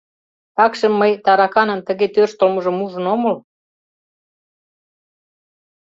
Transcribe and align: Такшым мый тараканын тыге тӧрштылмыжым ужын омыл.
Такшым 0.55 0.93
мый 1.01 1.11
тараканын 1.25 1.79
тыге 1.87 2.07
тӧрштылмыжым 2.13 2.77
ужын 2.85 3.05
омыл. 3.13 3.37